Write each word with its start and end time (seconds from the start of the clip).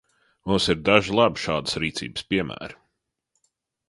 Mums 0.51 0.67
ir 0.73 0.79
daži 0.87 1.17
labi 1.19 1.41
šādas 1.43 1.77
rīcības 1.83 2.25
piemēri. 2.31 2.79